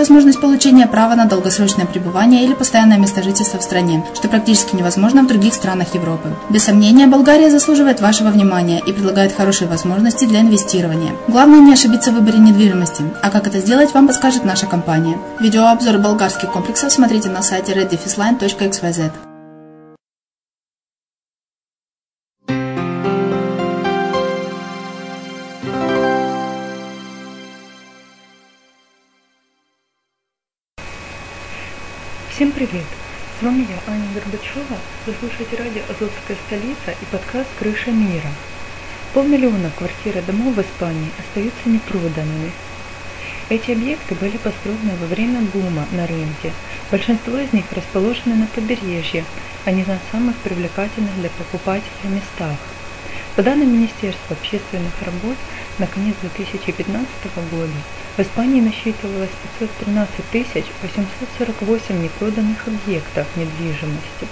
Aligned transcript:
возможность 0.00 0.40
получения 0.40 0.86
права 0.86 1.14
на 1.14 1.26
долгосрочное 1.26 1.86
пребывание 1.86 2.44
или 2.44 2.54
постоянное 2.54 2.98
место 2.98 3.22
жительства 3.22 3.58
в 3.58 3.62
стране, 3.62 4.04
что 4.14 4.28
практически 4.28 4.74
невозможно 4.74 5.22
в 5.22 5.28
других 5.28 5.54
странах 5.54 5.94
Европы. 5.94 6.30
Без 6.48 6.64
сомнения, 6.64 7.06
Болгария 7.06 7.50
заслуживает 7.50 8.00
вашего 8.00 8.30
внимания 8.30 8.80
и 8.84 8.92
предлагает 8.92 9.36
хорошие 9.36 9.68
возможности 9.68 10.24
для 10.24 10.40
инвестирования. 10.40 11.12
Главное 11.28 11.60
не 11.60 11.74
ошибиться 11.74 12.10
в 12.10 12.14
выборе 12.14 12.38
недвижимости, 12.38 13.04
а 13.22 13.30
как 13.30 13.46
это 13.46 13.58
сделать, 13.58 13.94
вам 13.94 14.06
подскажет 14.06 14.44
наша 14.44 14.66
компания. 14.66 15.18
Видеообзор 15.38 15.98
болгарских 15.98 16.50
комплексов 16.50 16.92
смотрите 16.92 17.28
на 17.28 17.42
сайте 17.42 17.72
reddefisline.xyz. 17.72 19.29
Всем 32.40 32.52
привет! 32.52 32.86
С 33.38 33.42
вами 33.42 33.66
я, 33.68 33.92
Аня 33.92 34.08
Горбачева. 34.14 34.78
Вы 35.04 35.14
слушаете 35.20 35.56
радио 35.56 35.82
«Азовская 35.90 36.38
столица» 36.46 36.92
и 36.98 37.04
подкаст 37.12 37.50
«Крыша 37.58 37.90
мира». 37.90 38.30
Полмиллиона 39.12 39.70
квартир 39.76 40.16
и 40.16 40.22
домов 40.22 40.54
в 40.56 40.60
Испании 40.62 41.10
остаются 41.18 41.68
непроданными. 41.68 42.50
Эти 43.50 43.72
объекты 43.72 44.14
были 44.14 44.38
построены 44.38 44.96
во 44.98 45.06
время 45.08 45.42
бума 45.52 45.86
на 45.92 46.06
рынке. 46.06 46.54
Большинство 46.90 47.36
из 47.36 47.52
них 47.52 47.70
расположены 47.72 48.36
на 48.36 48.46
побережье, 48.46 49.26
а 49.66 49.70
не 49.72 49.84
на 49.84 49.98
самых 50.10 50.34
привлекательных 50.36 51.14
для 51.16 51.28
покупателей 51.28 52.08
местах. 52.08 52.56
По 53.36 53.42
данным 53.42 53.70
Министерства 53.70 54.34
общественных 54.40 54.94
работ, 55.02 55.36
на 55.78 55.86
конец 55.86 56.14
2015 56.20 57.08
года 57.50 57.72
в 58.16 58.20
Испании 58.20 58.60
насчитывалось 58.60 59.30
513 59.58 60.46
848 60.82 62.02
непроданных 62.02 62.66
объектов 62.66 63.26
недвижимости, 63.36 64.26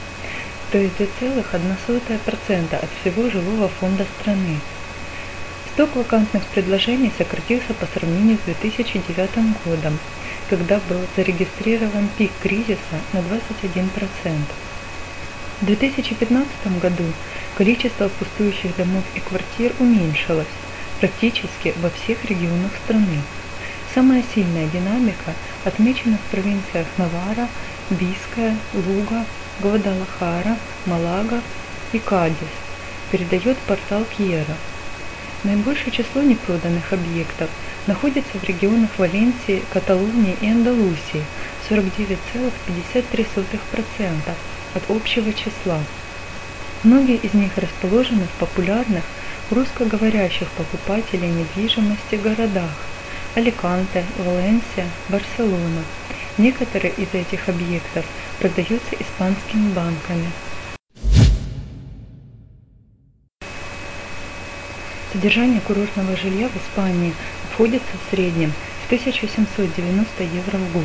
то 0.70 0.79
есть 0.79 0.96
2,1% 0.99 2.75
от 2.75 2.88
всего 3.00 3.31
жилого 3.31 3.69
фонда 3.69 4.05
страны. 4.20 4.58
Сток 5.73 5.94
вакантных 5.94 6.44
предложений 6.46 7.12
сократился 7.17 7.73
по 7.73 7.87
сравнению 7.87 8.37
с 8.38 8.44
2009 8.46 9.31
годом, 9.64 9.99
когда 10.50 10.81
был 10.88 11.00
зарегистрирован 11.17 12.08
пик 12.19 12.32
кризиса 12.43 12.99
на 13.12 13.19
21%. 13.19 13.88
В 15.61 15.64
2015 15.64 16.49
году 16.82 17.05
количество 17.56 18.08
пустующих 18.08 18.76
домов 18.76 19.05
и 19.14 19.20
квартир 19.20 19.73
уменьшилось 19.79 20.46
практически 21.00 21.74
во 21.82 21.90
всех 21.90 22.24
регионах 22.24 22.72
страны. 22.84 23.20
Самая 23.94 24.22
сильная 24.34 24.66
динамика 24.66 25.32
отмечена 25.64 26.18
в 26.18 26.30
провинциях 26.30 26.86
Навара, 26.98 27.48
Биская, 27.90 28.56
Луга, 28.74 29.24
Гвадалахара, 29.60 30.56
Малага 30.86 31.40
и 31.92 31.98
Кадис, 31.98 32.36
передает 33.10 33.56
портал 33.58 34.04
Кьера. 34.16 34.56
Наибольшее 35.44 35.92
число 35.92 36.22
непроданных 36.22 36.92
объектов 36.92 37.48
находится 37.86 38.38
в 38.38 38.44
регионах 38.44 38.90
Валенсии, 38.98 39.62
Каталонии 39.72 40.36
и 40.40 40.50
Андалусии– 40.50 41.24
49,53% 41.68 44.34
от 44.74 44.90
общего 44.90 45.32
числа. 45.32 45.78
Многие 46.82 47.16
из 47.16 47.34
них 47.34 47.56
расположены 47.56 48.24
в 48.24 48.40
популярных 48.40 49.04
русскоговорящих 49.50 50.48
покупателей 50.52 51.28
недвижимости 51.28 52.16
городах– 52.16 52.70
Аликанте, 53.34 54.04
Валенсия, 54.18 54.88
Барселона. 55.08 55.84
Некоторые 56.38 56.92
из 56.94 57.12
этих 57.12 57.48
объектов 57.48 58.04
продаются 58.40 58.96
испанскими 58.98 59.72
банками. 59.72 60.30
Содержание 65.12 65.60
курортного 65.60 66.16
жилья 66.16 66.48
в 66.48 66.56
Испании 66.56 67.14
обходится 67.44 67.92
в 67.92 68.10
среднем 68.10 68.52
в 68.82 68.86
1790 68.86 70.22
евро 70.22 70.58
в 70.58 70.72
год. 70.72 70.84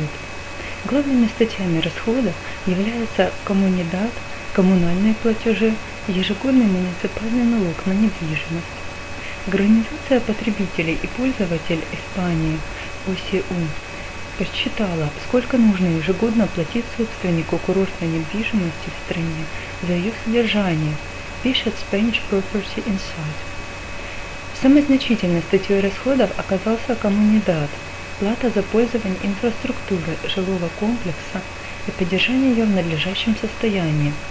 Главными 0.84 1.26
статьями 1.26 1.80
расхода 1.80 2.32
являются 2.66 3.32
коммунидат, 3.44 4.10
коммунальные 4.54 5.14
платежи, 5.14 5.74
ежегодный 6.08 6.66
муниципальный 6.66 7.44
налог 7.44 7.86
на 7.86 7.92
недвижимость. 7.92 8.84
Организация 9.46 10.20
потребителей 10.20 10.98
и 11.02 11.06
пользователей 11.06 11.84
Испании 11.92 12.58
ОСИУ 13.06 13.42
посчитала, 14.38 15.08
сколько 15.26 15.56
нужно 15.56 15.86
ежегодно 15.86 16.46
платить 16.46 16.84
собственнику 16.96 17.58
курортной 17.58 18.08
недвижимости 18.08 18.88
в 18.88 19.04
стране 19.06 19.44
за 19.82 19.94
ее 19.94 20.12
содержание, 20.24 20.94
пишет 21.42 21.74
Spanish 21.90 22.20
Property 22.30 22.84
Insight. 22.84 23.38
Самой 24.60 24.82
значительной 24.82 25.42
статьей 25.42 25.80
расходов 25.80 26.30
оказался 26.38 26.96
коммунидат– 26.96 27.70
плата 28.18 28.50
за 28.54 28.62
пользование 28.62 29.18
инфраструктуры 29.22 30.16
жилого 30.34 30.68
комплекса 30.80 31.40
и 31.86 31.90
поддержание 31.90 32.50
ее 32.50 32.64
в 32.64 32.70
надлежащем 32.70 33.36
состоянии– 33.40 34.12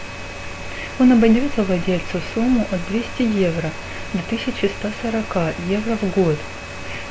он 1.00 1.12
обойдется 1.12 1.64
владельцу 1.64 2.22
сумму 2.34 2.68
от 2.72 2.80
200 2.90 3.22
евро 3.38 3.70
до 4.14 4.20
1140 4.28 5.56
евро 5.68 5.98
в 6.02 6.10
год. 6.16 6.38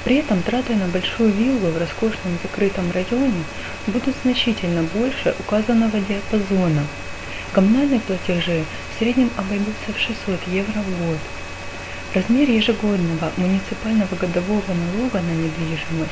При 0.05 0.17
этом 0.17 0.43
траты 0.43 0.75
на 0.75 0.87
большую 0.87 1.32
виллу 1.32 1.70
в 1.70 1.79
роскошном 1.79 2.38
закрытом 2.43 2.90
районе 2.93 3.44
будут 3.87 4.14
значительно 4.23 4.82
больше 4.94 5.34
указанного 5.38 6.00
диапазона. 6.00 6.82
Коммунальные 7.52 8.00
платежи 8.00 8.64
в 8.94 8.99
среднем 8.99 9.31
обойдутся 9.37 9.93
в 9.94 9.99
600 9.99 10.40
евро 10.49 10.81
в 10.81 11.06
год. 11.06 11.19
Размер 12.14 12.50
ежегодного 12.50 13.32
муниципального 13.37 14.14
годового 14.17 14.62
налога 14.69 15.20
на 15.20 15.32
недвижимость 15.32 16.11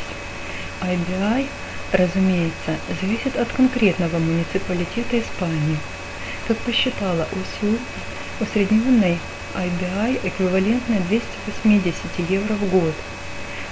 IBI, 0.80 1.46
разумеется, 1.92 2.76
зависит 3.00 3.36
от 3.36 3.48
конкретного 3.48 4.18
муниципалитета 4.18 5.18
Испании– 5.18 5.78
как 6.50 6.58
посчитала 6.64 7.28
ОСЮ, 7.30 7.78
усредненный 8.40 9.20
IBI 9.54 10.18
эквивалентно 10.24 10.98
280 10.98 12.18
евро 12.28 12.54
в 12.54 12.68
год. 12.68 12.92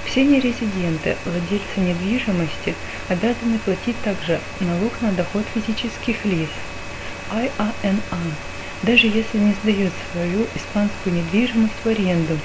Все 0.05 0.25
нерезиденты, 0.25 1.17
владельцы 1.25 1.81
недвижимости, 1.81 2.77
обязаны 3.09 3.59
платить 3.59 4.01
также 4.01 4.39
налог 4.61 4.93
на 5.01 5.11
доход 5.11 5.45
физических 5.53 6.25
лиц 6.25 6.51
IANA, 7.33 8.37
даже 8.83 9.09
если 9.09 9.39
не 9.39 9.55
сдают 9.55 9.93
свою 10.13 10.47
испанскую 10.55 11.17
недвижимость 11.17 11.83
в 11.83 11.89
аренду, 11.89 12.39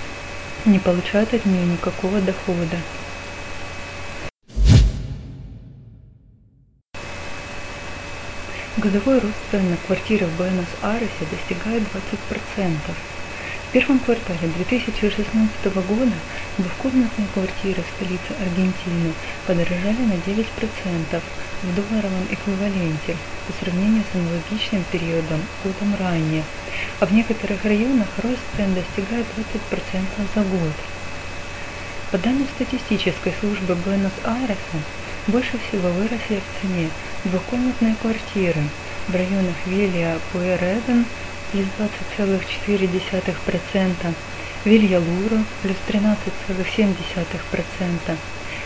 не 0.66 0.80
получают 0.80 1.32
от 1.36 1.46
нее 1.46 1.68
никакого 1.68 2.22
дохода. 2.22 2.78
Годовой 8.84 9.20
рост 9.20 9.40
цен 9.50 9.70
на 9.70 9.78
квартиры 9.78 10.26
в 10.26 10.36
Буэнос-Айресе 10.36 11.24
достигает 11.32 11.84
20%. 11.84 12.76
В 13.70 13.72
первом 13.72 14.00
квартале 14.00 14.52
2016 14.58 15.66
года 15.88 16.12
двухкомнатные 16.58 17.30
квартиры 17.34 17.82
в 17.82 17.96
столице 17.96 18.32
Аргентины 18.42 19.14
подорожали 19.48 20.04
на 20.04 20.20
9% 20.28 21.22
в 21.64 21.76
долларовом 21.76 22.28
эквиваленте 22.30 23.16
по 23.48 23.54
сравнению 23.64 24.04
с 24.12 24.16
аналогичным 24.18 24.84
периодом 24.92 25.40
годом 25.64 25.96
ранее, 25.98 26.44
а 27.00 27.06
в 27.06 27.14
некоторых 27.14 27.64
районах 27.64 28.10
рост 28.22 28.44
цен 28.58 28.76
достигает 28.76 29.26
20% 29.72 30.04
за 30.36 30.42
год. 30.42 30.76
По 32.12 32.18
данным 32.18 32.48
статистической 32.58 33.34
службы 33.40 33.76
Буэнос-Айреса, 33.76 34.84
больше 35.28 35.58
всего 35.58 35.88
выросли 35.90 36.42
в 36.42 36.62
цене 36.62 36.90
двухкомнатные 37.24 37.96
квартиры 38.02 38.62
в 39.08 39.16
районах 39.16 39.56
Вилья 39.66 40.20
Пуэреден 40.32 41.06
плюс 41.52 41.66
20,4%, 42.20 44.14
Вилья 44.66 45.00
Лура 45.00 45.44
плюс 45.62 45.78
13,7%, 45.88 48.18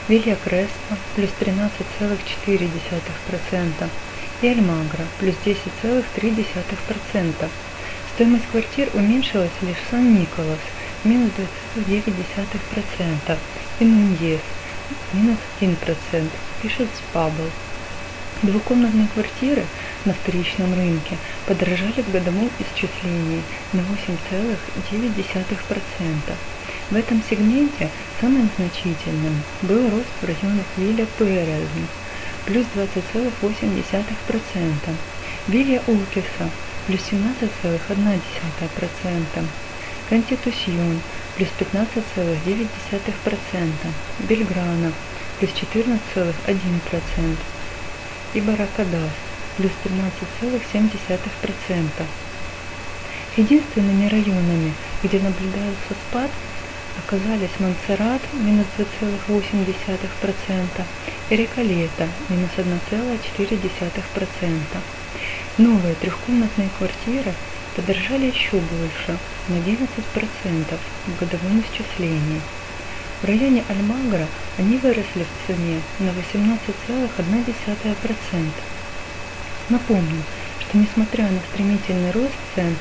Вилья 0.08 0.36
Креспо 0.36 0.96
плюс 1.16 1.30
13,4% 1.40 3.90
и 4.42 4.48
Альмагра 4.48 5.06
плюс 5.20 5.36
10,3%. 5.46 7.50
Стоимость 8.14 8.48
квартир 8.52 8.90
уменьшилась 8.94 9.52
лишь 9.62 9.78
в 9.78 9.90
Сан-Николас 9.92 10.60
минус 11.04 11.32
2,9% 11.76 13.38
и 13.80 13.86
Нуньес 13.86 14.42
минус 15.14 15.38
1%, 15.60 16.30
пишет 16.62 16.88
Спабл. 16.98 17.50
Двухкомнатные 18.44 19.08
квартиры 19.14 19.66
на 20.08 20.14
вторичном 20.14 20.74
рынке 20.74 21.18
подорожали 21.46 22.02
в 22.02 22.10
годовом 22.12 22.50
исчислении 22.60 23.44
на 23.74 23.82
8,9%. 23.82 26.36
В 26.90 26.96
этом 26.96 27.22
сегменте 27.30 27.90
самым 28.22 28.50
значительным 28.58 29.44
был 29.62 29.90
рост 29.90 30.08
в 30.22 30.26
районах 30.26 30.66
Вилья 30.78 31.06
Пуэрезм 31.18 31.88
плюс 32.46 32.66
20,8%, 32.74 34.96
Вилья 35.50 35.82
Улкиса 35.88 36.50
плюс 36.88 37.02
17,1%, 37.12 39.46
Конститусьон 40.10 41.02
плюс 41.36 41.50
15,9%, 41.60 43.72
Бельграна 44.20 44.94
плюс 45.40 45.52
14,1% 45.52 47.38
и 48.34 48.42
Баракадас 48.42 49.27
плюс 49.58 49.72
13,7%. 49.84 52.06
Единственными 53.36 54.08
районами, 54.08 54.74
где 55.04 55.20
наблюдался 55.20 55.94
спад, 56.10 56.32
оказались 56.98 57.60
Монсеррат 57.60 58.22
минус 58.34 58.68
2,8% 58.78 60.86
и 61.30 61.36
Реколета 61.36 62.08
минус 62.30 62.52
1,4%. 62.58 64.60
Новые 65.58 65.96
трехкомнатные 65.96 66.70
квартиры 66.78 67.34
подорожали 67.76 68.28
еще 68.28 68.58
больше, 68.58 69.18
на 69.50 69.56
11% 69.56 70.78
в 71.06 71.20
годовом 71.20 71.62
исчислении. 71.62 72.42
В 73.22 73.26
районе 73.26 73.64
Альмагра 73.68 74.28
они 74.58 74.78
выросли 74.78 75.26
в 75.26 75.48
цене 75.48 75.82
на 76.00 76.10
18,1%. 76.10 78.52
Напомню, 79.70 80.24
что 80.62 80.78
несмотря 80.78 81.30
на 81.30 81.40
стремительный 81.52 82.12
рост 82.12 82.34
цен, 82.56 82.74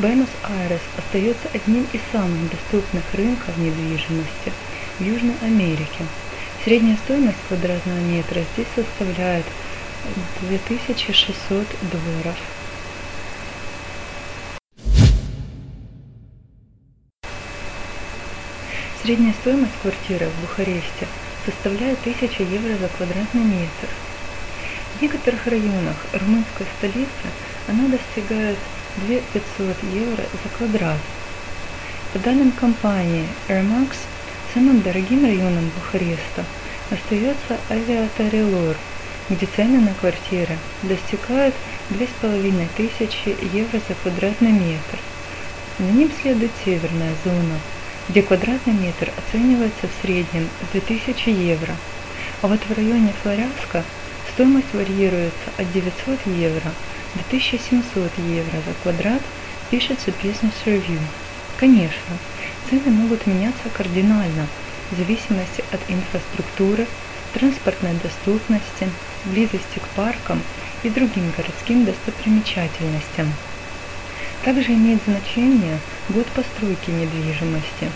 Буэнос-Айрес 0.00 0.80
остается 0.98 1.48
одним 1.54 1.86
из 1.92 2.00
самых 2.10 2.50
доступных 2.50 3.04
рынков 3.14 3.56
недвижимости 3.58 4.52
в 4.98 5.04
Южной 5.04 5.36
Америке. 5.42 6.04
Средняя 6.64 6.96
стоимость 6.96 7.38
квадратного 7.46 7.98
метра 7.98 8.40
здесь 8.54 8.66
составляет 8.74 9.44
2600 10.40 11.66
долларов. 11.92 12.36
Средняя 19.02 19.34
стоимость 19.40 19.72
квартиры 19.80 20.28
в 20.28 20.40
Бухаресте 20.40 21.06
составляет 21.44 21.98
1000 22.00 22.42
евро 22.42 22.76
за 22.78 22.88
квадратный 22.88 23.42
метр. 23.42 23.88
В 25.02 25.04
некоторых 25.04 25.44
районах 25.48 25.96
румынской 26.12 26.64
столицы 26.78 27.26
она 27.66 27.88
достигает 27.88 28.56
2500 29.08 29.76
евро 29.92 30.22
за 30.32 30.48
квадрат. 30.56 30.98
По 32.12 32.20
данным 32.20 32.52
компании 32.52 33.26
Airmax, 33.48 33.96
самым 34.54 34.80
дорогим 34.80 35.24
районом 35.24 35.72
Бухареста 35.74 36.44
остается 36.88 37.58
авиатарелор, 37.68 38.76
где 39.28 39.48
цены 39.56 39.80
на 39.80 39.92
квартиры 39.94 40.56
достигают 40.84 41.56
2500 41.90 43.42
евро 43.52 43.80
за 43.88 43.94
квадратный 44.04 44.52
метр. 44.52 44.98
За 45.80 45.86
ним 45.86 46.12
следует 46.22 46.52
северная 46.64 47.12
зона– 47.24 47.58
где 48.08 48.22
квадратный 48.22 48.74
метр 48.74 49.10
оценивается 49.16 49.88
в 49.88 50.02
среднем 50.02 50.48
в 50.60 50.72
2000 50.72 51.28
евро, 51.28 51.74
а 52.42 52.46
вот 52.46 52.60
в 52.60 52.76
районе 52.76 53.12
Флорянска 53.22 53.84
стоимость 54.34 54.72
варьируется 54.72 55.50
от 55.58 55.70
900 55.72 56.26
евро 56.26 56.72
до 57.14 57.20
1700 57.28 58.10
евро 58.18 58.56
за 58.66 58.72
квадрат, 58.82 59.20
пишется 59.70 60.10
Business 60.10 60.54
Review. 60.64 61.00
Конечно, 61.58 62.16
цены 62.68 62.90
могут 62.90 63.26
меняться 63.26 63.68
кардинально 63.76 64.46
в 64.90 64.96
зависимости 64.96 65.62
от 65.70 65.80
инфраструктуры, 65.88 66.86
транспортной 67.34 67.92
доступности, 68.02 68.88
близости 69.26 69.78
к 69.78 69.88
паркам 69.94 70.40
и 70.82 70.88
другим 70.88 71.30
городским 71.36 71.84
достопримечательностям. 71.84 73.32
Также 74.44 74.72
имеет 74.72 75.00
значение 75.06 75.78
год 76.08 76.26
постройки 76.28 76.90
недвижимости, 76.90 77.90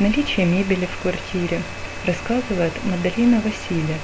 наличие 0.00 0.46
мебели 0.46 0.86
в 0.86 1.02
квартире, 1.02 1.60
рассказывает 2.06 2.72
Мадалина 2.84 3.40
Василия, 3.42 3.98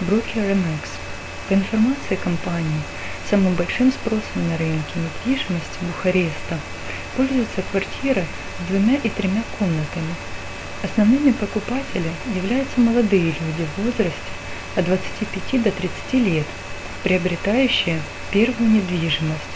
брокер 0.00 0.42
MX. 0.42 1.03
По 1.48 1.54
информации 1.54 2.16
компании, 2.16 2.80
самым 3.28 3.54
большим 3.54 3.92
спросом 3.92 4.48
на 4.48 4.56
рынке 4.56 4.94
недвижимости 4.96 5.78
Бухареста 5.82 6.58
пользуются 7.16 7.62
квартиры 7.70 8.24
с 8.60 8.68
двумя 8.70 8.96
и 8.96 9.08
тремя 9.08 9.42
комнатами. 9.58 10.14
Основными 10.82 11.32
покупателями 11.32 12.14
являются 12.34 12.80
молодые 12.80 13.26
люди 13.26 13.66
в 13.76 13.82
возрасте 13.82 14.32
от 14.76 14.84
25 14.86 15.62
до 15.62 15.70
30 15.70 16.12
лет, 16.14 16.46
приобретающие 17.02 18.00
первую 18.30 18.70
недвижимость 18.70 19.54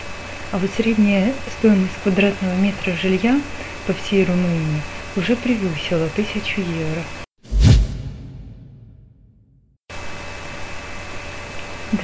а 0.51 0.59
вот 0.59 0.71
средняя 0.77 1.33
стоимость 1.59 1.93
квадратного 2.03 2.55
метра 2.55 2.93
жилья 2.93 3.39
по 3.87 3.93
всей 3.93 4.25
Румынии 4.25 4.83
уже 5.17 5.37
превысила 5.37 6.07
1000 6.07 6.61
евро. 6.61 7.18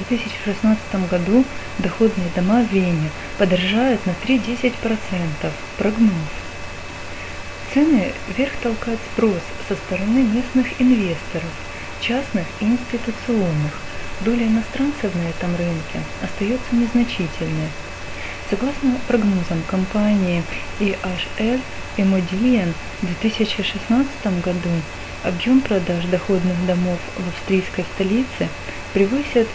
2016 0.09 1.09
году 1.09 1.43
доходные 1.79 2.29
дома 2.35 2.63
в 2.63 2.71
Вене 2.71 3.09
подорожают 3.37 4.05
на 4.05 4.11
3-10%. 4.11 4.71
Прогноз. 5.77 6.11
Цены 7.73 8.13
вверх 8.35 8.53
толкает 8.63 8.99
спрос 9.13 9.41
со 9.67 9.75
стороны 9.75 10.23
местных 10.23 10.79
инвесторов, 10.79 11.51
частных 12.01 12.45
и 12.61 12.65
институционных. 12.65 13.73
Доля 14.21 14.47
иностранцев 14.47 15.13
на 15.15 15.29
этом 15.29 15.55
рынке 15.55 15.99
остается 16.23 16.75
незначительной– 16.75 17.69
Согласно 18.49 18.99
прогнозам 19.07 19.63
компании 19.67 20.43
IHL 20.79 21.59
Emodian 21.97 22.73
в 23.01 23.05
2016 23.21 24.07
году 24.43 24.69
объем 25.23 25.61
продаж 25.61 26.05
доходных 26.05 26.63
домов 26.67 26.99
в 27.17 27.27
австрийской 27.27 27.85
столице 27.95 28.49
превысит 28.93 29.47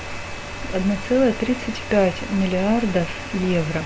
1,35 0.73 2.13
миллиардов 2.31 3.09
евро. 3.33 3.83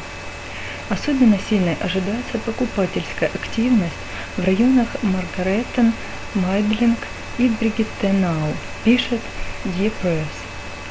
Особенно 0.89 1.39
сильной 1.49 1.77
ожидается 1.81 2.39
покупательская 2.45 3.31
активность 3.35 3.93
в 4.37 4.45
районах 4.45 4.89
Маргареттен, 5.03 5.93
Майдлинг 6.35 6.99
и 7.39 7.49
Бригиттенау, 7.49 8.53
пишет 8.85 9.21
Press. 9.65 10.27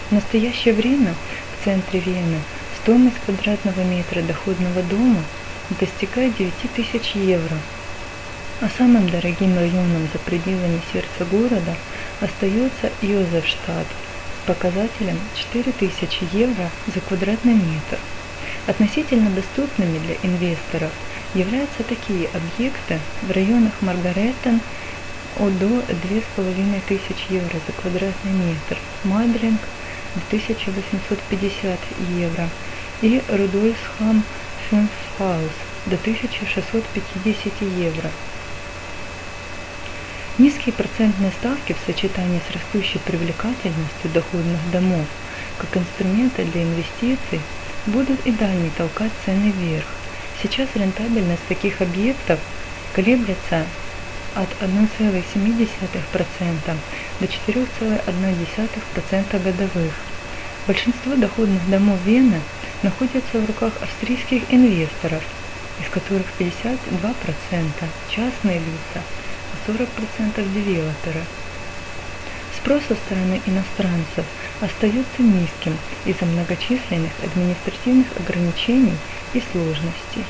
В 0.09 0.13
настоящее 0.13 0.73
время 0.73 1.13
в 1.51 1.65
центре 1.65 1.99
Вены 1.99 2.39
Стоимость 2.83 3.19
квадратного 3.25 3.79
метра 3.79 4.21
доходного 4.21 4.83
дома 4.83 5.23
достигает 5.79 6.35
9000 6.35 7.15
евро, 7.15 7.55
а 8.59 8.67
самым 8.77 9.09
дорогим 9.09 9.57
районом 9.57 10.09
за 10.11 10.19
пределами 10.19 10.81
сердца 10.91 11.23
города 11.31 11.77
остается 12.19 12.91
Йозефштадт 13.01 13.87
показателем 14.45 15.17
4000 15.51 16.35
евро 16.35 16.69
за 16.93 16.99
квадратный 17.01 17.53
метр. 17.53 17.97
Относительно 18.67 19.29
доступными 19.29 19.97
для 19.99 20.15
инвесторов 20.23 20.91
являются 21.33 21.83
такие 21.83 22.27
объекты 22.27 22.99
в 23.21 23.31
районах 23.31 23.73
Маргареттен 23.81 24.59
от 25.39 25.57
до 25.59 25.81
2500 26.01 27.17
евро 27.29 27.57
за 27.65 27.73
квадратный 27.73 28.31
метр, 28.31 28.77
Майдринг 29.03 29.59
1850 30.15 31.79
евро, 32.19 32.49
и 33.01 33.21
Рудольфсхам 33.27 34.23
Фюнфхаус 34.69 35.51
до 35.87 35.95
1650 35.95 37.61
евро. 37.61 38.09
Низкие 40.39 40.73
процентные 40.73 41.31
ставки 41.31 41.73
в 41.73 41.79
сочетании 41.85 42.41
с 42.49 42.51
растущей 42.51 42.97
привлекательностью 42.97 44.09
доходных 44.11 44.71
домов 44.71 45.05
как 45.59 45.77
инструмента 45.77 46.43
для 46.43 46.63
инвестиций 46.63 47.39
будут 47.85 48.25
и 48.25 48.31
далее 48.31 48.71
толкать 48.75 49.11
цены 49.25 49.51
вверх. 49.51 49.85
Сейчас 50.41 50.69
рентабельность 50.73 51.45
таких 51.47 51.81
объектов 51.81 52.39
колеблется 52.93 53.67
от 54.33 54.49
1,7% 54.59 56.77
до 57.19 57.25
4,1% 57.25 59.43
годовых. 59.43 59.93
Большинство 60.65 61.15
доходных 61.15 61.69
домов 61.69 61.99
Вены 62.05 62.41
находятся 62.81 63.39
в 63.39 63.45
руках 63.45 63.73
австрийских 63.81 64.41
инвесторов, 64.49 65.21
из 65.79 65.87
которых 65.89 66.25
52% 66.39 67.69
частные 68.09 68.57
лица, 68.57 69.03
40% 69.67 70.53
девелоперы. 70.53 71.23
Спрос 72.57 72.81
со 72.87 72.95
стороны 72.95 73.41
иностранцев 73.45 74.25
остается 74.61 75.21
низким 75.21 75.77
из-за 76.05 76.25
многочисленных 76.25 77.11
административных 77.23 78.07
ограничений 78.17 78.97
и 79.33 79.41
сложностей. 79.51 80.23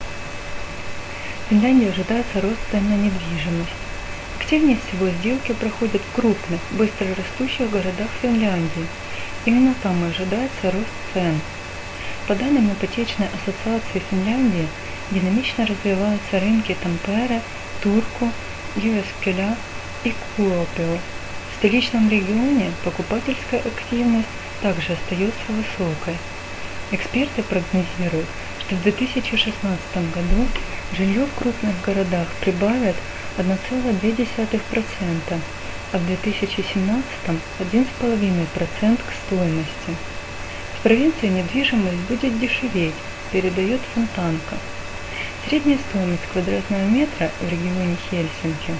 В 0.00 1.50
Финляндии 1.50 1.90
ожидается 1.90 2.40
рост 2.40 2.58
цен 2.70 2.88
на 2.88 2.96
недвижимость. 2.96 3.70
Активнее 4.40 4.78
всего 4.88 5.08
сделки 5.10 5.52
проходят 5.52 6.02
в 6.02 6.14
крупных, 6.14 6.60
быстро 6.72 7.08
растущих 7.14 7.70
городах 7.70 8.08
Финляндии– 8.20 8.86
Именно 9.46 9.74
там 9.82 10.02
и 10.02 10.08
ожидается 10.08 10.70
рост 10.70 10.88
цен. 11.12 11.38
По 12.26 12.34
данным 12.34 12.72
ипотечной 12.72 13.26
ассоциации 13.26 14.02
Финляндии, 14.10 14.66
динамично 15.10 15.66
развиваются 15.66 16.40
рынки 16.40 16.74
Тампере, 16.82 17.42
Турку, 17.82 18.30
Юэскеля 18.76 19.56
и 20.04 20.14
Куопио. 20.36 20.98
В 21.52 21.56
столичном 21.58 22.08
регионе 22.08 22.72
покупательская 22.82 23.60
активность 23.60 24.28
также 24.60 24.94
остается 24.94 25.44
высокой. 25.48 26.16
Эксперты 26.90 27.42
прогнозируют, 27.42 28.26
что 28.60 28.76
в 28.76 28.82
2016 28.82 29.54
году 30.14 30.46
жилье 30.96 31.26
в 31.26 31.34
крупных 31.38 31.78
городах 31.82 32.28
прибавит 32.40 32.96
1,2%, 33.38 35.40
а 35.92 35.98
в 35.98 36.06
2017 36.06 37.04
1,5% 37.60 38.96
к 38.96 39.12
стоимости. 39.26 39.96
В 40.78 40.82
провинции 40.82 41.28
недвижимость 41.28 42.00
будет 42.08 42.38
дешеветь, 42.38 42.94
передает 43.32 43.80
Фонтанка. 43.94 44.56
Средняя 45.46 45.78
стоимость 45.90 46.26
квадратного 46.32 46.86
метра 46.86 47.30
в 47.38 47.48
регионе 47.50 47.98
Хельсинки 48.08 48.74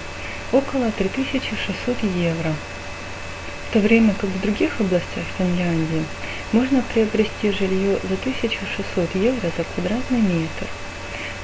около 0.50 0.90
3600 0.92 2.02
евро. 2.16 2.54
В 3.68 3.75
то 3.75 3.80
время 3.80 4.14
как 4.18 4.30
в 4.30 4.40
других 4.40 4.80
областях 4.80 5.25
Финляндии 5.37 6.02
можно 6.52 6.83
приобрести 6.94 7.50
жилье 7.50 7.99
за 8.09 8.14
1600 8.14 9.14
евро 9.14 9.50
за 9.54 9.64
квадратный 9.75 10.21
метр. 10.21 10.66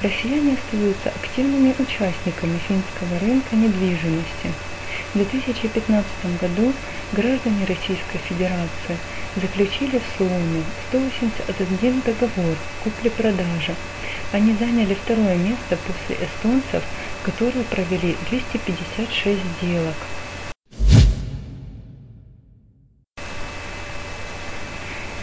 Россияне 0.01 0.55
остаются 0.55 1.09
активными 1.09 1.75
участниками 1.77 2.57
финского 2.67 3.19
рынка 3.19 3.55
недвижимости. 3.55 4.49
В 5.13 5.17
2015 5.17 6.05
году 6.39 6.71
граждане 7.11 7.65
Российской 7.65 8.17
Федерации 8.29 8.95
заключили 9.35 9.99
в 9.99 10.17
Соломе 10.17 10.63
181 10.87 12.01
договор 12.05 12.55
купли-продажи. 12.81 13.75
Они 14.31 14.55
заняли 14.57 14.93
второе 14.93 15.35
место 15.35 15.77
после 15.85 16.15
эстонцев, 16.15 16.81
которые 17.23 17.65
провели 17.65 18.15
256 18.29 19.39
сделок. 19.59 19.95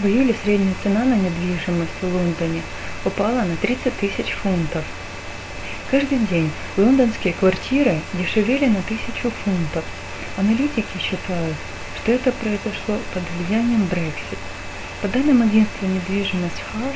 В 0.00 0.06
июле 0.06 0.34
средняя 0.44 0.74
цена 0.82 1.06
на 1.06 1.14
недвижимость 1.14 2.02
в 2.02 2.14
Лондоне 2.14 2.60
упала 3.06 3.40
на 3.42 3.56
30 3.56 3.96
тысяч 3.98 4.32
фунтов. 4.32 4.84
Каждый 5.90 6.18
день 6.18 6.50
лондонские 6.76 7.32
квартиры 7.32 7.98
дешевели 8.12 8.66
на 8.66 8.82
тысячу 8.82 9.30
фунтов. 9.30 9.82
Аналитики 10.36 10.98
считают, 11.00 11.56
что 11.96 12.12
это 12.12 12.30
произошло 12.30 12.98
под 13.14 13.22
влиянием 13.30 13.88
Brexit. 13.90 14.36
По 15.00 15.08
данным 15.08 15.40
агентства 15.40 15.86
недвижимость 15.86 16.62
House, 16.74 16.94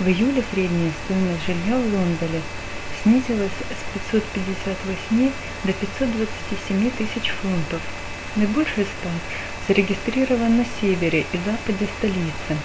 в 0.00 0.08
июле 0.08 0.42
средняя 0.52 0.90
стоимость 1.04 1.46
жилья 1.46 1.78
в 1.78 1.94
Лондоне 1.94 2.42
снизилась 3.04 3.52
с 3.70 4.10
558 4.10 5.30
до 5.62 5.72
527 5.72 6.90
тысяч 6.98 7.30
фунтов. 7.30 7.80
Наибольший 8.34 8.86
спад 8.86 9.22
зарегистрирован 9.68 10.56
на 10.56 10.66
севере 10.80 11.26
и 11.32 11.36
западе 11.46 11.86
столицы. 11.96 12.58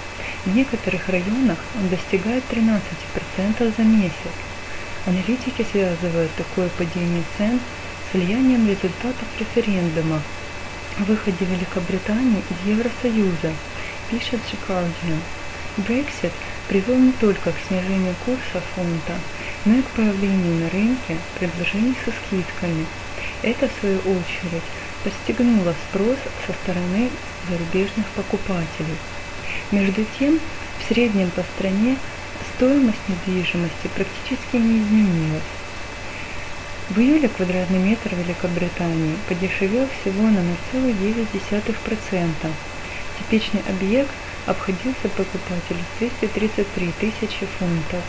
В 0.43 0.55
некоторых 0.55 1.07
районах 1.09 1.59
он 1.75 1.89
достигает 1.89 2.43
13% 2.49 3.75
за 3.77 3.83
месяц. 3.83 4.46
Аналитики 5.07 5.65
связывают 5.71 6.29
такое 6.35 6.67
падение 6.77 7.23
цен 7.37 7.61
с 8.11 8.13
влиянием 8.13 8.67
результатов 8.67 9.23
референдума 9.39 10.21
о 10.99 11.03
выходе 11.05 11.45
Великобритании 11.45 12.43
из 12.49 12.67
Евросоюза, 12.67 13.53
пишет 14.11 14.41
The 14.51 14.57
Guardian. 14.67 15.19
Brexit 15.77 16.33
привел 16.67 16.99
не 16.99 17.13
только 17.13 17.53
к 17.53 17.55
снижению 17.69 18.15
курса 18.25 18.61
фунта, 18.75 19.13
но 19.63 19.75
и 19.75 19.81
к 19.81 19.85
появлению 19.91 20.65
на 20.65 20.69
рынке 20.71 21.15
предложений 21.39 21.95
со 22.03 22.11
скидками. 22.11 22.85
Это, 23.43 23.69
в 23.69 23.79
свою 23.79 23.99
очередь, 23.99 24.67
подстегнуло 25.05 25.73
спрос 25.87 26.17
со 26.45 26.51
стороны 26.51 27.09
зарубежных 27.49 28.05
покупателей. 28.07 28.97
Между 29.71 30.03
тем, 30.19 30.37
в 30.79 30.89
среднем 30.89 31.31
по 31.31 31.43
стране 31.55 31.95
стоимость 32.57 33.07
недвижимости 33.07 33.87
практически 33.93 34.55
не 34.55 34.79
изменилась. 34.79 35.43
В 36.89 36.99
июле 36.99 37.29
квадратный 37.29 37.77
метр 37.77 38.09
в 38.09 38.17
Великобритании 38.17 39.15
подешевел 39.29 39.87
всего 40.01 40.23
на 40.23 40.39
0,9%. 40.73 42.51
Типичный 43.19 43.61
объект 43.69 44.09
обходился 44.47 45.07
покупателю 45.09 45.79
в 45.95 45.99
233 45.99 46.91
тысячи 46.99 47.45
фунтов. 47.59 48.03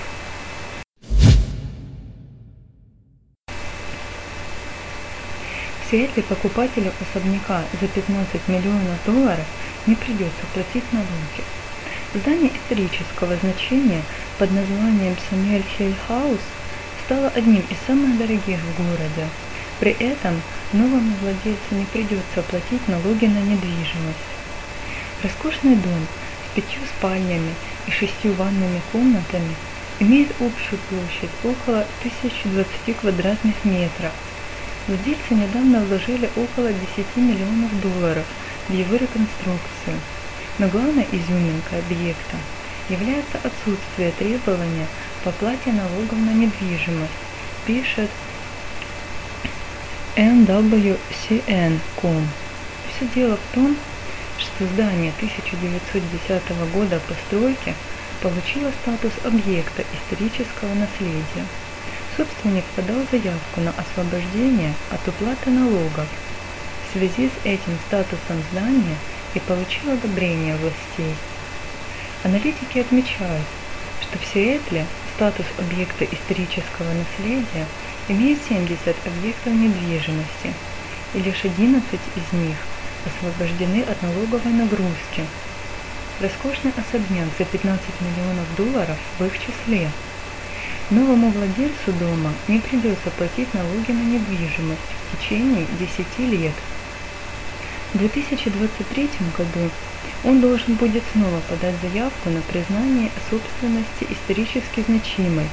В 5.82 5.90
Сиэтле 5.90 6.22
покупателю 6.22 6.92
особняка 7.00 7.64
за 7.80 7.88
15 7.88 8.48
миллионов 8.48 9.04
долларов 9.04 9.46
не 9.86 9.94
придется 9.94 10.46
платить 10.54 10.90
налоги. 10.92 11.57
Здание 12.14 12.50
исторического 12.56 13.36
значения 13.36 14.02
под 14.38 14.50
названием 14.52 15.14
Самюэль 15.28 15.66
Хилл 15.76 15.94
Хаус 16.06 16.40
стало 17.04 17.28
одним 17.28 17.60
из 17.68 17.76
самых 17.86 18.16
дорогих 18.16 18.60
в 18.60 18.82
городе. 18.82 19.28
При 19.78 19.92
этом 19.92 20.40
новому 20.72 21.12
владельцу 21.20 21.74
не 21.74 21.84
придется 21.84 22.42
платить 22.42 22.88
налоги 22.88 23.26
на 23.26 23.40
недвижимость. 23.40 24.32
Роскошный 25.22 25.76
дом 25.76 26.06
с 26.46 26.54
пятью 26.54 26.80
спальнями 26.96 27.52
и 27.86 27.90
шестью 27.90 28.32
ванными 28.32 28.80
комнатами 28.90 29.54
имеет 30.00 30.30
общую 30.40 30.80
площадь 30.88 31.30
около 31.44 31.80
1020 32.00 32.96
квадратных 32.96 33.66
метров– 33.66 34.12
Владельцы 34.88 35.34
недавно 35.34 35.84
вложили 35.84 36.30
около 36.34 36.72
10 36.72 37.16
миллионов 37.16 37.78
долларов 37.78 38.24
в 38.68 38.72
его 38.72 38.96
реконструкцию. 38.96 40.00
Но 40.58 40.68
главной 40.68 41.06
изюминкой 41.12 41.78
объекта 41.78 42.36
является 42.88 43.38
отсутствие 43.38 44.10
требования 44.10 44.88
по 45.22 45.30
плате 45.30 45.72
налогов 45.72 46.18
на 46.18 46.32
недвижимость, 46.32 47.12
пишет 47.64 48.10
NWCN.com. 50.16 52.26
Все 52.88 53.06
дело 53.14 53.36
в 53.36 53.54
том, 53.54 53.76
что 54.36 54.66
здание 54.66 55.12
1910 55.16 56.50
года 56.72 57.00
постройки 57.08 57.76
получило 58.20 58.72
статус 58.82 59.12
объекта 59.24 59.84
исторического 59.92 60.74
наследия 60.74 61.46
собственник 62.16 62.64
подал 62.74 62.98
заявку 63.12 63.60
на 63.60 63.70
освобождение 63.70 64.74
от 64.90 65.06
уплаты 65.06 65.50
налогов 65.50 66.08
в 66.82 66.92
связи 66.92 67.28
с 67.28 67.38
этим 67.44 67.78
статусом 67.86 68.42
здания 68.50 68.96
и 69.38 69.48
получил 69.48 69.92
одобрение 69.92 70.56
властей. 70.56 71.14
Аналитики 72.24 72.78
отмечают, 72.78 73.46
что 74.02 74.18
в 74.18 74.24
Сиэтле 74.26 74.84
статус 75.14 75.46
объекта 75.58 76.04
исторического 76.04 76.92
наследия 76.92 77.66
имеет 78.08 78.38
70 78.48 78.78
объектов 79.06 79.52
недвижимости, 79.52 80.52
и 81.14 81.20
лишь 81.20 81.44
11 81.44 81.84
из 82.16 82.38
них 82.38 82.56
освобождены 83.06 83.82
от 83.82 84.02
налоговой 84.02 84.52
нагрузки. 84.52 85.24
Роскошный 86.20 86.72
особняк 86.76 87.28
за 87.38 87.44
15 87.44 87.80
миллионов 88.00 88.56
долларов 88.56 88.98
в 89.18 89.24
их 89.24 89.38
числе– 89.38 89.90
Новому 90.90 91.30
владельцу 91.30 91.92
дома 92.00 92.32
не 92.48 92.60
придется 92.60 93.10
платить 93.18 93.52
налоги 93.52 93.92
на 93.92 94.02
недвижимость 94.04 94.80
в 95.12 95.18
течение 95.18 95.66
10 95.78 96.18
лет. 96.30 96.54
В 97.94 97.98
2023 97.98 99.08
году 99.36 99.70
он 100.22 100.40
должен 100.40 100.74
будет 100.74 101.02
снова 101.12 101.40
подать 101.48 101.74
заявку 101.80 102.28
на 102.28 102.42
признание 102.42 103.10
собственности 103.30 104.06
исторически 104.10 104.84
значимой, 104.86 105.46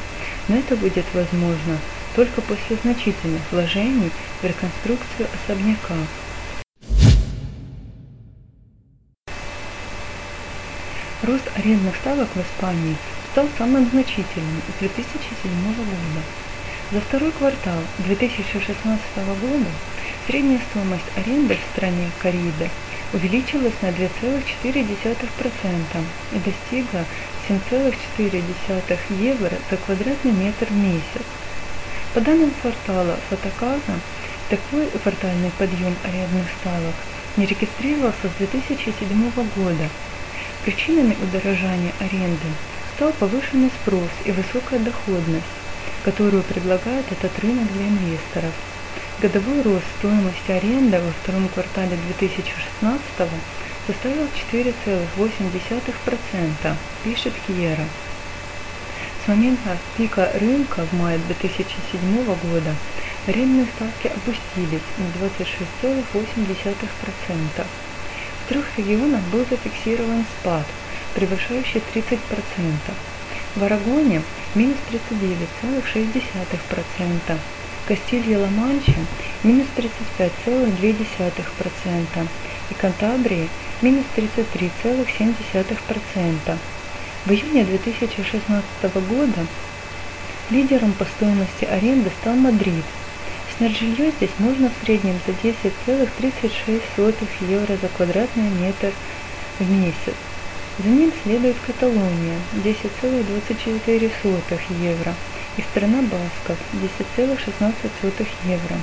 но 0.49 0.57
это 0.57 0.75
будет 0.75 1.05
возможно 1.13 1.77
только 2.15 2.41
после 2.41 2.75
значительных 2.83 3.41
вложений 3.51 4.11
в 4.41 4.45
реконструкцию 4.45 5.27
особняка. 5.33 5.95
Рост 11.23 11.49
арендных 11.55 11.95
ставок 11.95 12.27
в 12.35 12.41
Испании 12.41 12.97
стал 13.31 13.47
самым 13.57 13.89
значительным 13.89 14.61
с 14.67 14.79
2007 14.79 15.73
года. 15.73 16.21
За 16.91 16.99
второй 17.01 17.31
квартал 17.31 17.79
2016 17.99 18.69
года 19.41 19.71
средняя 20.27 20.59
стоимость 20.71 21.05
аренды 21.15 21.55
в 21.55 21.75
стране 21.75 22.09
Карибы 22.21 22.69
увеличилась 23.13 23.73
на 23.81 23.89
2,4% 23.89 26.05
и 26.31 26.39
достигла 26.39 27.05
7,4 27.47 28.97
евро 29.21 29.51
за 29.69 29.77
квадратный 29.77 30.31
метр 30.31 30.65
в 30.65 30.75
месяц. 30.75 31.21
По 32.13 32.21
данным 32.21 32.51
квартала 32.61 33.17
Фотоказа, 33.29 33.99
такой 34.49 34.87
квартальный 34.87 35.51
подъем 35.57 35.95
арендных 36.03 36.47
ставок 36.59 36.95
не 37.37 37.45
регистрировался 37.45 38.29
с 38.29 38.37
2007 38.37 39.31
года. 39.55 39.89
Причинами 40.63 41.15
удорожания 41.21 41.93
аренды 41.99 42.47
стал 42.95 43.11
повышенный 43.13 43.69
спрос 43.81 44.09
и 44.23 44.31
высокая 44.31 44.79
доходность, 44.79 45.45
которую 46.03 46.43
предлагает 46.43 47.11
этот 47.11 47.37
рынок 47.39 47.71
для 47.73 47.87
инвесторов. 47.87 48.53
Годовой 49.21 49.61
рост 49.61 49.85
стоимости 49.97 50.51
аренды 50.51 50.99
во 50.99 51.09
втором 51.11 51.47
квартале 51.47 51.97
2016 52.17 53.01
составил 53.87 54.27
4,8%, 54.51 56.75
пишет 57.03 57.33
Киера. 57.47 57.85
С 59.23 59.27
момента 59.27 59.77
пика 59.97 60.31
рынка 60.35 60.85
в 60.85 60.93
мае 60.93 61.19
2007 61.27 62.25
года 62.25 62.75
Арендные 63.27 63.67
ставки 63.75 64.07
опустились 64.07 64.81
на 64.97 65.05
26,8%. 65.25 67.65
В 68.43 68.49
трех 68.49 68.65
регионах 68.77 69.21
был 69.31 69.45
зафиксирован 69.49 70.25
спад, 70.39 70.65
превышающий 71.15 71.81
30%. 71.93 72.19
В 73.55 73.63
Арагоне 73.63 74.21
минус 74.53 74.77
39,6%, 74.91 77.39
Кастилья-Ла-Манче 77.87 78.95
минус 79.43 79.67
35,2% 79.77 82.27
и 82.71 82.73
Кантабрии 82.73 83.47
минус 83.83 84.05
33,7%. 84.15 86.57
В 87.25 87.31
июне 87.31 87.63
2016 87.63 88.63
года 89.07 89.45
лидером 90.49 90.93
по 90.93 91.05
стоимости 91.05 91.65
аренды 91.65 92.09
стал 92.21 92.33
Мадрид. 92.35 92.85
Снять 93.55 93.77
жилье 93.77 94.11
здесь 94.17 94.31
можно 94.39 94.69
в 94.69 94.73
среднем 94.83 95.19
за 95.25 95.33
10,36 95.33 97.27
евро 97.47 97.77
за 97.79 97.87
квадратный 97.89 98.49
метр 98.49 98.91
в 99.59 99.69
месяц. 99.69 100.15
За 100.79 100.89
ним 100.89 101.13
следует 101.23 101.57
Каталония 101.65 102.39
10,24 102.63 104.59
евро 104.81 105.13
и 105.57 105.61
страна 105.61 106.01
Басков 106.01 106.57
10,16 106.73 108.27
евро. 108.45 108.75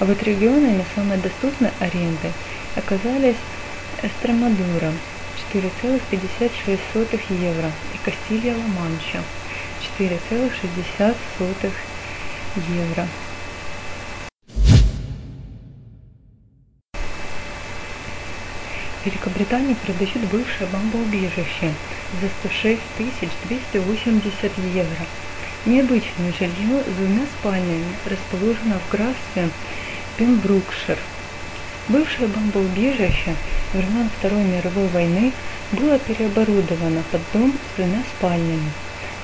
А 0.00 0.04
вот 0.04 0.22
регионами 0.22 0.84
самой 0.94 1.18
доступной 1.18 1.70
аренды 1.80 2.32
оказались 2.76 3.36
Эстремадура 4.02 4.92
4,56 5.52 7.20
евро 7.30 7.70
и 7.94 7.98
Кастилья-Ла-Манча 8.04 9.22
4,60 9.98 11.14
евро. 12.56 13.08
Великобритания 19.04 19.76
продает 19.76 20.28
бывшее 20.30 20.66
бомбоубежище 20.68 21.74
за 22.20 22.28
106 22.48 22.80
280 23.44 24.58
евро. 24.74 25.06
Необычное 25.66 26.32
жилье 26.38 26.82
с 26.82 26.94
двумя 26.96 27.22
спальнями 27.38 27.86
расположено 28.04 28.78
в 28.78 28.92
графстве 28.92 29.48
Пембрукшир. 30.16 30.98
Бывшее 31.88 32.28
бомбоубежище 32.28 33.34
времен 33.72 34.10
Второй 34.18 34.44
мировой 34.44 34.88
войны 34.88 35.32
было 35.72 35.98
переоборудовано 35.98 37.02
под 37.10 37.20
дом 37.32 37.52
с 37.52 37.76
двумя 37.76 38.02
спальнями. 38.16 38.70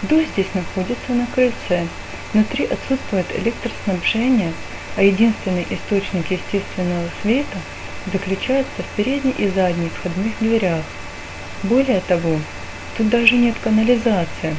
Душ 0.02 0.24
здесь 0.32 0.52
находится 0.54 1.12
на 1.12 1.26
крыльце. 1.26 1.86
Внутри 2.32 2.64
отсутствует 2.64 3.26
электроснабжение, 3.38 4.52
а 4.96 5.02
единственный 5.02 5.66
источник 5.70 6.30
естественного 6.30 7.08
света– 7.22 7.58
заключается 8.06 8.82
в 8.82 8.96
передней 8.96 9.34
и 9.36 9.48
задней 9.48 9.90
входных 9.90 10.32
дверях. 10.40 10.84
Более 11.62 12.00
того, 12.00 12.38
тут 12.96 13.08
даже 13.08 13.36
нет 13.36 13.56
канализации. 13.62 14.56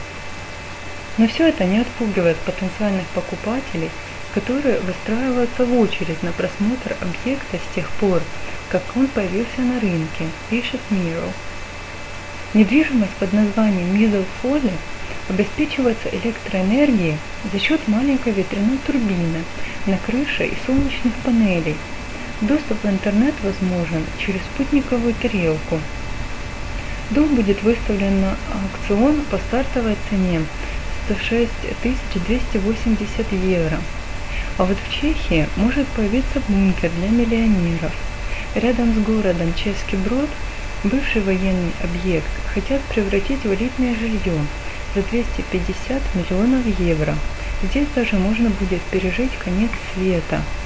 Но 1.21 1.27
все 1.27 1.49
это 1.49 1.65
не 1.65 1.77
отпугивает 1.77 2.35
потенциальных 2.37 3.05
покупателей, 3.13 3.91
которые 4.33 4.79
выстраиваются 4.79 5.65
в 5.65 5.79
очередь 5.79 6.23
на 6.23 6.31
просмотр 6.31 6.95
объекта 6.99 7.57
с 7.57 7.75
тех 7.75 7.87
пор, 7.99 8.23
как 8.71 8.81
он 8.95 9.05
появился 9.05 9.61
на 9.61 9.79
рынке, 9.79 10.25
пишет 10.49 10.81
Миро. 10.89 11.29
Недвижимость 12.55 13.13
под 13.19 13.33
названием 13.33 13.93
Middle 13.93 14.25
Folly 14.41 14.71
обеспечивается 15.29 16.09
электроэнергией 16.09 17.17
за 17.53 17.59
счет 17.59 17.87
маленькой 17.87 18.33
ветряной 18.33 18.79
турбины 18.87 19.43
на 19.85 19.99
крыше 19.99 20.47
и 20.47 20.57
солнечных 20.65 21.13
панелей– 21.23 21.75
Доступ 22.41 22.83
в 22.83 22.89
интернет 22.89 23.35
возможен 23.43 24.03
через 24.17 24.41
спутниковую 24.41 25.13
тарелку. 25.21 25.79
Дом 27.11 27.35
будет 27.35 27.61
выставлен 27.61 28.21
на 28.21 28.35
аукцион 28.51 29.21
по 29.29 29.37
стартовой 29.37 29.95
цене 30.09 30.41
106 31.05 31.49
280 32.25 33.31
евро. 33.31 33.79
А 34.57 34.65
вот 34.65 34.77
в 34.77 35.01
Чехии 35.01 35.47
может 35.55 35.87
появиться 35.89 36.41
бункер 36.47 36.89
для 36.91 37.09
миллионеров. 37.09 37.91
Рядом 38.55 38.93
с 38.93 38.97
городом 38.99 39.53
Чешский 39.55 39.97
Брод 39.97 40.29
бывший 40.83 41.21
военный 41.21 41.73
объект 41.83 42.31
хотят 42.53 42.81
превратить 42.83 43.43
в 43.43 43.53
элитное 43.53 43.95
жилье 43.95 44.33
за 44.95 45.01
250 45.01 46.01
миллионов 46.15 46.79
евро. 46.79 47.15
Здесь 47.63 47.87
даже 47.95 48.17
можно 48.17 48.49
будет 48.49 48.81
пережить 48.91 49.31
конец 49.43 49.71
света– 49.93 50.41